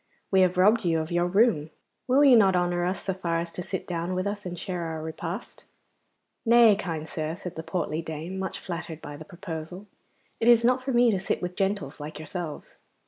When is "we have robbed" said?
0.31-0.83